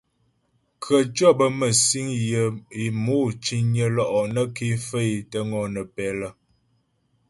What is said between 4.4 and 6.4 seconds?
ké faə́ é tə́ ŋɔnə́pɛ lə.